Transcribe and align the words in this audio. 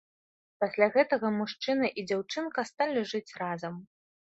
Пасля 0.63 0.87
гэтага 0.95 1.31
мужчына 1.37 1.93
і 1.99 2.09
дзяўчынка 2.09 2.59
сталі 2.75 3.09
жыць 3.15 3.27
разам. 3.47 3.83